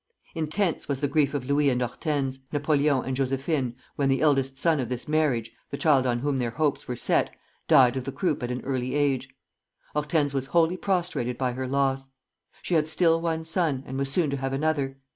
[0.33, 4.79] Intense was the grief of Louis and Hortense, Napoleon and Josephine, when the eldest son
[4.79, 7.29] of this marriage, the child on whom their hopes were set,
[7.67, 9.29] died of the croup at an early age.
[9.93, 12.09] Hortense was wholly prostrated by her loss.
[12.63, 14.97] She had still one son, and was soon to have another.